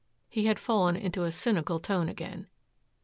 [0.29, 2.47] He had fallen into a cynical tone again.